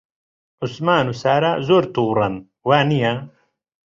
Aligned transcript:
عوسمان 0.61 1.05
و 1.09 1.13
سارا 1.21 1.51
زۆر 1.67 1.83
تووڕەن، 1.93 2.35
وانییە؟ 2.69 3.13